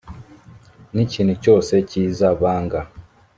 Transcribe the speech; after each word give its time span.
n 0.93 0.95
ikintu 1.05 1.33
cyose 1.43 1.73
cyiza 1.89 2.27
banga 2.41 2.81